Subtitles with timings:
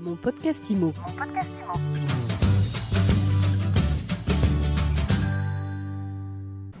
[0.00, 0.94] Mon podcast IMO.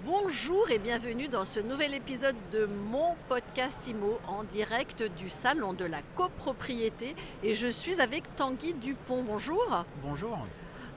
[0.06, 5.74] Bonjour et bienvenue dans ce nouvel épisode de mon podcast IMO en direct du salon
[5.74, 9.22] de la copropriété et je suis avec Tanguy Dupont.
[9.22, 9.84] Bonjour.
[10.02, 10.38] Bonjour.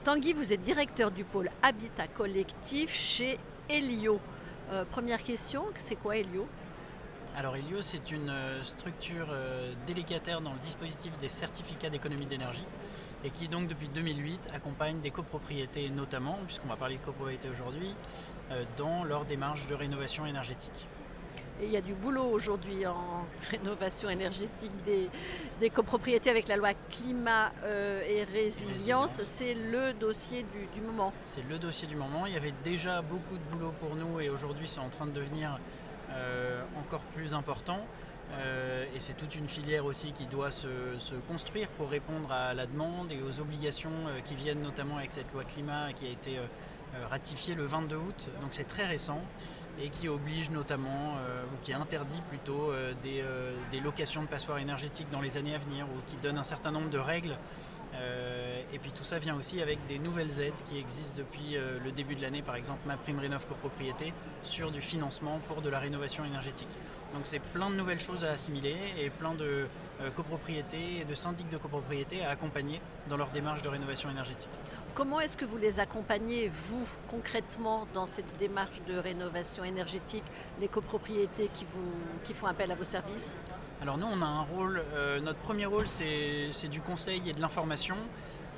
[0.04, 3.38] Tanguy, vous êtes directeur du pôle Habitat Collectif chez
[3.68, 4.18] Elio.
[4.70, 6.46] Euh, première question, c'est quoi Elio?
[7.36, 12.64] Alors Elio, c'est une euh, structure euh, délégataire dans le dispositif des certificats d'économie d'énergie
[13.24, 17.96] et qui donc depuis 2008 accompagne des copropriétés notamment, puisqu'on va parler de copropriété aujourd'hui,
[18.76, 20.86] dans leur démarche de rénovation énergétique.
[21.60, 25.08] Et il y a du boulot aujourd'hui en rénovation énergétique des,
[25.58, 27.50] des, copropriétés avec la loi climat
[28.06, 29.22] et résilience.
[29.22, 31.10] C'est le dossier du, du moment.
[31.24, 32.26] C'est le dossier du moment.
[32.26, 35.12] Il y avait déjà beaucoup de boulot pour nous et aujourd'hui c'est en train de
[35.12, 35.83] devenir euh,
[36.78, 37.80] encore plus important.
[38.32, 40.66] Euh, et c'est toute une filière aussi qui doit se,
[41.28, 45.32] construire pour répondre à la demande et aux obligations euh, qui viennent notamment avec cette
[45.32, 46.38] loi climat qui a été
[47.10, 48.28] ratifiée le 22 août.
[48.40, 49.20] Donc c'est très récent
[49.82, 52.70] et qui oblige notamment, ou qui interdit plutôt
[53.02, 56.70] des, locations de passoires énergétiques dans les années à venir, ou qui donne un certain
[56.70, 57.36] nombre de règles
[57.94, 61.78] euh, et puis tout ça vient aussi avec des nouvelles aides qui existent depuis euh,
[61.84, 65.68] le début de l'année, par exemple ma prime rénov copropriété, sur du financement pour de
[65.68, 66.68] la rénovation énergétique.
[67.14, 69.66] Donc c'est plein de nouvelles choses à assimiler et plein de
[70.00, 74.50] euh, copropriétés et de syndics de copropriété à accompagner dans leur démarche de rénovation énergétique.
[74.94, 80.22] Comment est-ce que vous les accompagnez, vous, concrètement, dans cette démarche de rénovation énergétique,
[80.60, 81.64] les copropriétés qui,
[82.34, 83.38] font appel à vos services?
[83.84, 87.40] Alors nous, on a un rôle, euh, notre premier rôle, c'est du conseil et de
[87.42, 87.96] l'information.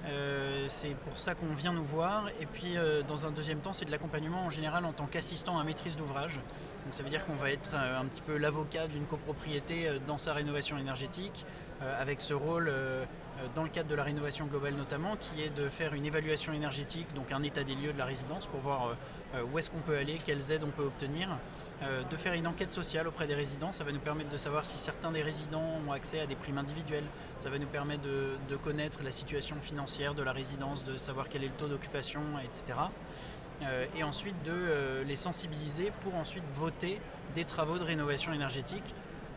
[0.06, 2.28] Euh, c'est pour ça qu'on vient nous voir.
[2.40, 5.58] Et puis, euh, dans un deuxième temps, c'est de l'accompagnement en général en tant qu'assistant
[5.58, 6.36] à maîtrise d'ouvrage.
[6.36, 10.32] Donc, ça veut dire qu'on va être un petit peu l'avocat d'une copropriété dans sa
[10.32, 11.44] rénovation énergétique,
[11.98, 12.72] avec ce rôle
[13.56, 17.08] dans le cadre de la rénovation globale notamment, qui est de faire une évaluation énergétique,
[17.16, 18.94] donc un état des lieux de la résidence pour voir
[19.52, 21.36] où est-ce qu'on peut aller, quelles aides on peut obtenir.
[21.82, 23.70] Euh, de faire une enquête sociale auprès des résidents.
[23.70, 26.56] Ça va nous permettre de savoir si certains des résidents ont accès à des primes
[26.56, 27.04] individuelles.
[27.36, 31.44] Ça va nous permettre de, connaître la situation financière de la résidence, de savoir quel
[31.44, 32.78] est le taux d'occupation, etc.
[33.62, 36.98] Euh, et ensuite de euh, les sensibiliser pour ensuite voter
[37.34, 38.94] des travaux de rénovation énergétique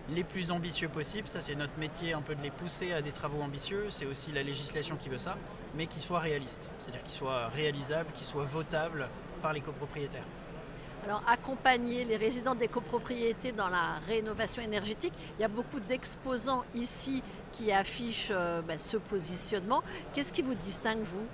[0.09, 1.27] les plus ambitieux possibles.
[1.27, 3.87] Ça, c'est notre métier un peu de les pousser à des travaux ambitieux.
[3.89, 5.35] C'est aussi la législation qui veut ça,
[5.75, 6.71] mais qui soient réalistes.
[6.79, 9.09] C'est-à-dire qu'ils soient réalisables, qu'ils soient votables
[9.41, 10.25] par les copropriétaires.
[11.05, 16.63] Alors, accompagner les résidents des copropriétés dans la rénovation énergétique, il y a beaucoup d'exposants
[16.75, 19.81] ici qui affichent euh, ben, ce positionnement.
[20.13, 21.25] Qu'est-ce qui vous distingue, vous?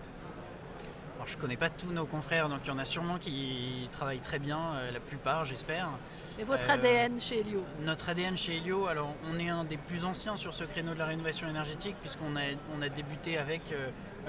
[1.26, 3.88] Alors, je ne connais pas tous nos confrères, donc il y en a sûrement qui
[3.92, 5.90] travaillent très bien, euh, la plupart, j'espère.
[6.38, 9.78] Et votre ADN euh, chez Helio Notre ADN chez Helio, alors on est un des
[9.78, 12.42] plus anciens sur ce créneau de la rénovation énergétique, puisqu'on a,
[12.78, 13.62] on a débuté avec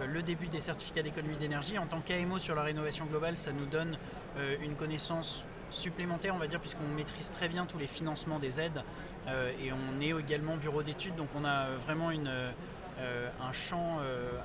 [0.05, 1.79] le début des certificats d'économie d'énergie.
[1.79, 3.99] En tant qu'AMO sur la rénovation globale, ça nous donne
[4.39, 8.61] euh, une connaissance supplémentaire, on va dire, puisqu'on maîtrise très bien tous les financements des
[8.61, 8.83] aides
[9.29, 12.51] euh, et on est également bureau d'études, donc on a vraiment une, euh,
[12.99, 13.99] un champ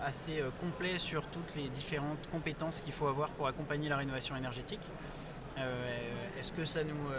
[0.06, 4.82] assez complet sur toutes les différentes compétences qu'il faut avoir pour accompagner la rénovation énergétique.
[6.38, 7.10] Est-ce que ça nous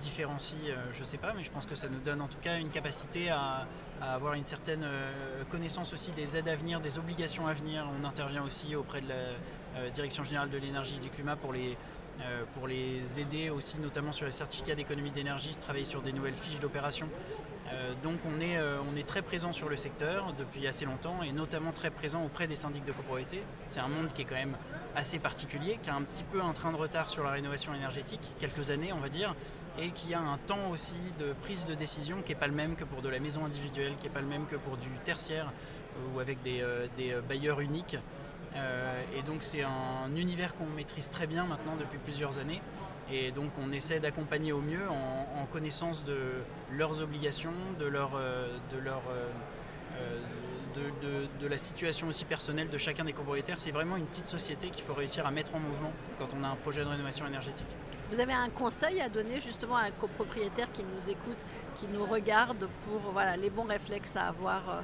[0.00, 2.58] différencie Je ne sais pas, mais je pense que ça nous donne en tout cas
[2.58, 3.66] une capacité à,
[4.00, 4.86] avoir une certaine
[5.50, 7.86] connaissance aussi des aides à venir, des obligations à venir.
[8.00, 9.14] On intervient aussi auprès de la
[9.78, 11.76] euh, Direction générale de l'énergie et du climat pour les,
[12.20, 16.36] euh, pour les aider aussi notamment sur les certificats d'économie d'énergie, travailler sur des nouvelles
[16.36, 17.08] fiches d'opération.
[17.72, 21.32] Euh, donc on est, on est très présent sur le secteur depuis assez longtemps et
[21.32, 23.40] notamment très présent auprès des syndics de copropriété.
[23.68, 24.56] C'est un monde qui est quand même
[24.94, 28.20] assez particulier, qui a un petit peu un train de retard sur la rénovation énergétique,
[28.38, 29.34] quelques années on va dire,
[29.78, 32.76] et qui a un temps aussi de prise de décision qui n'est pas le même
[32.76, 35.52] que pour de la maison individuelle, qui n'est pas le même que pour du tertiaire
[36.14, 36.62] ou avec des,
[37.28, 37.96] bailleurs uniques.
[38.54, 42.62] Euh, et donc c'est un univers qu'on maîtrise très bien maintenant depuis plusieurs années.
[43.10, 46.18] Et donc on essaie d'accompagner au mieux en, connaissance de
[46.72, 50.20] leurs obligations, de, leur, euh, de, leur, euh,
[50.74, 53.60] de, de, la situation aussi personnelle de chacun des copropriétaires.
[53.60, 56.48] C'est vraiment une petite société qu'il faut réussir à mettre en mouvement quand on a
[56.48, 57.68] un projet de rénovation énergétique.
[58.10, 61.46] Vous avez un conseil à donner justement à un copropriétaire qui nous écoute,
[61.76, 64.82] qui nous regarde pour voilà, les bons réflexes à avoir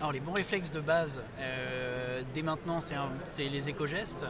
[0.00, 4.26] alors les bons réflexes de base, euh, dès maintenant, c'est les éco-gestes.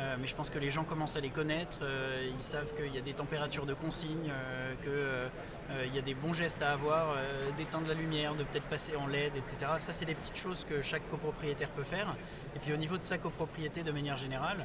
[0.00, 2.94] Euh, mais je pense que les gens commencent à les connaître, euh, ils savent qu'il
[2.94, 4.32] y a des températures de consigne,
[4.82, 7.16] qu'il y a des bons gestes à avoir,
[7.56, 9.72] d'éteindre la lumière, de peut-être passer en LED, etc.
[9.78, 12.16] Ça, c'est des petites choses que chaque copropriétaire peut faire.
[12.56, 14.64] Et puis au niveau de sa copropriété de manière générale,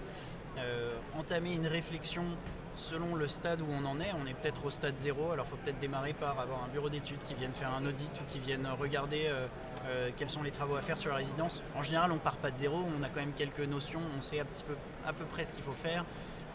[1.17, 2.23] entamer une réflexion
[2.75, 4.11] selon le stade où on en est.
[4.21, 6.89] On est peut-être au stade zéro, alors il faut peut-être démarrer par avoir un bureau
[6.89, 9.29] d'études qui vienne faire un audit ou qui vienne regarder
[10.17, 11.63] quels sont les travaux à faire sur la résidence.
[11.75, 14.43] En général, on part pas de zéro, on a quand même quelques notions, on sait
[14.43, 16.05] petit peu, à peu près ce qu'il faut faire.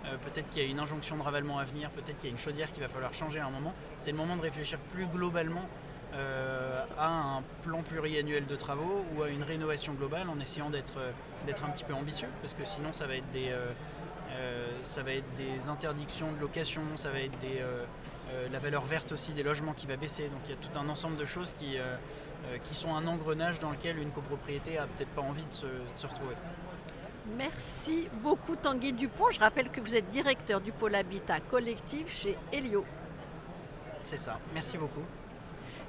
[0.02, 2.38] peut-être qu'il y a une injonction de ravalement à venir, peut-être qu'il y a une
[2.38, 3.72] chaudière qu'il va falloir changer à un moment.
[3.96, 5.68] C'est le moment de réfléchir plus globalement
[6.98, 11.70] à un plan pluriannuel de travaux ou à une rénovation globale en essayant d'être un
[11.70, 13.52] petit peu ambitieux parce que sinon ça va être des,
[14.82, 17.84] ça va être des interdictions de location, ça va être des, euh,
[18.50, 20.24] la valeur verte aussi des logements qui va baisser.
[20.24, 21.96] Donc il y a tout un ensemble de choses qui, euh,
[22.46, 26.06] euh, qui sont un engrenage dans lequel une copropriété a peut-être pas envie de se,
[26.06, 26.34] retrouver.
[27.36, 29.30] Merci beaucoup Tanguy Dupont.
[29.30, 32.84] Je rappelle que vous êtes directeur du pôle habitat collectif chez Helio.
[34.02, 34.38] C'est ça.
[34.54, 35.04] Merci beaucoup.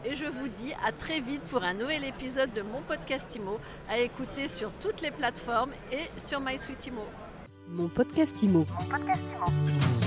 [0.03, 3.59] Et je vous dis à très vite pour un nouvel épisode de mon podcast IMO
[3.87, 7.05] à écouter sur toutes les plateformes et sur MySuite IMO.
[7.67, 8.65] Mon podcast IMO.
[8.67, 10.00] Mon podcast IMO.